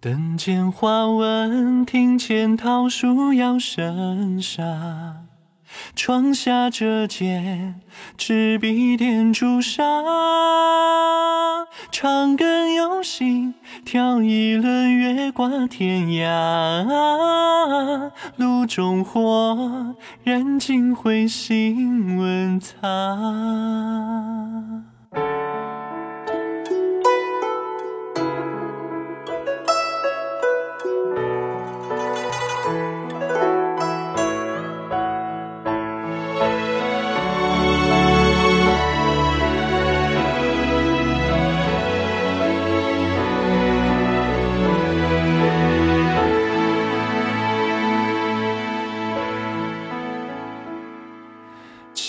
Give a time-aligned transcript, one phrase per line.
[0.00, 5.18] 等见花闻，庭前桃树摇声沙。
[5.94, 7.80] 窗下折剑，
[8.16, 9.82] 执笔点朱砂。
[11.92, 13.54] 长根有心，
[13.84, 16.84] 挑一轮月挂天涯。
[18.36, 19.94] 炉中火，
[20.24, 22.82] 燃尽灰心问他。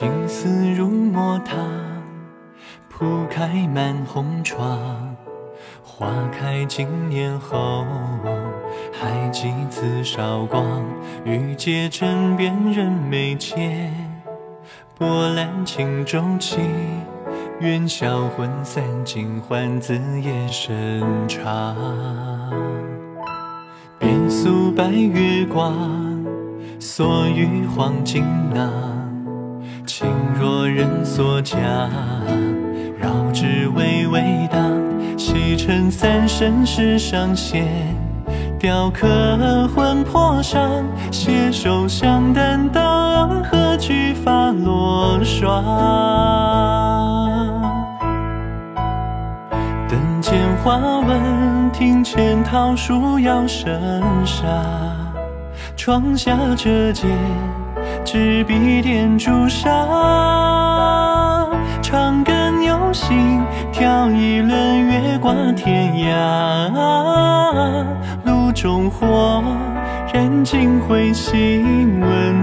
[0.00, 1.58] 青丝如墨烫，
[2.88, 4.78] 铺开满红窗。
[5.82, 7.84] 花开经年后，
[8.92, 10.84] 还几次韶光。
[11.24, 13.92] 欲借枕边人眉间，
[14.96, 16.60] 波澜轻舟起，
[17.58, 21.76] 愿销魂散尽还自夜深长。
[23.98, 25.74] 便素白月光，
[26.78, 28.22] 所遇黄金
[28.54, 28.87] 囊。
[29.98, 30.06] 情
[30.38, 31.60] 若人所讲，
[33.00, 34.62] 绕指微微荡。
[35.18, 37.66] 细尘三生石上线，
[38.60, 39.08] 雕刻
[39.74, 40.70] 魂魄上。
[41.10, 45.64] 携手相担当，何惧发落霜？
[49.88, 53.68] 等见花纹，庭前桃树摇声
[54.24, 54.46] 沙。
[55.76, 57.08] 窗下折剑。
[58.10, 59.68] 执笔点朱砂，
[61.82, 66.72] 长根游心，挑一轮月挂天涯。
[68.24, 69.44] 炉中火，
[70.10, 72.42] 燃尽灰心温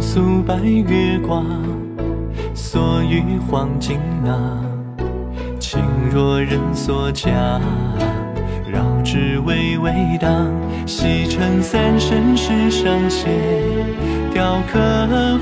[0.00, 1.44] 素白月光，
[2.54, 4.64] 所遇黄金囊。
[5.60, 7.30] 情若人所讲，
[8.66, 10.50] 绕指微微荡。
[10.86, 13.30] 细尘三生石上线，
[14.32, 14.78] 雕刻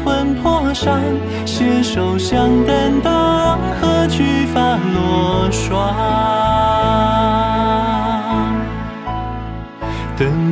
[0.04, 1.00] 魂魄上。
[1.46, 6.77] 携手相担当，何惧发落霜？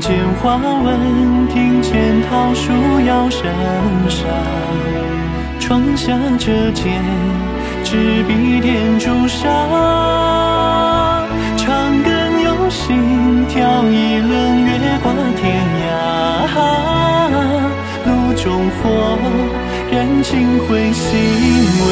[0.00, 2.72] 见花纹，庭前桃树
[3.06, 3.42] 摇声
[4.08, 4.24] 沙。
[5.58, 7.02] 窗下折剑，
[7.82, 9.48] 执笔点朱砂。
[11.56, 15.88] 长根有心，挑一轮月挂天涯。
[18.06, 19.18] 炉中火，
[19.90, 21.04] 燃尽灰心
[21.80, 21.88] 问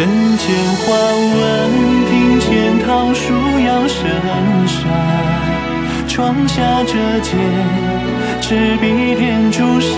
[0.00, 1.36] 等见花纹，
[2.08, 2.48] 庭前
[2.86, 4.00] 桃树摇声
[4.66, 4.78] 沙。
[6.08, 7.36] 窗下折剑，
[8.40, 9.92] 执笔点朱砂。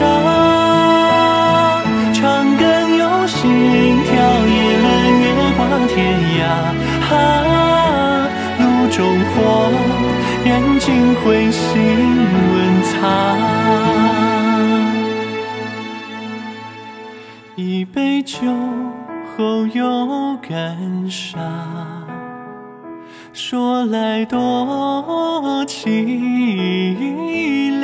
[2.12, 4.10] 长根有心，挑
[4.44, 4.90] 一轮
[5.20, 5.24] 月
[5.56, 5.94] 挂天
[6.34, 6.42] 涯。
[7.14, 7.14] 啊
[8.58, 8.98] 炉中
[9.30, 9.70] 火，
[10.44, 10.50] 燃
[10.80, 11.62] 尽灰心
[12.52, 13.38] 问苍。
[17.54, 18.40] 一杯酒。
[19.36, 21.40] 后又感伤，
[23.32, 27.81] 说来多凄凉。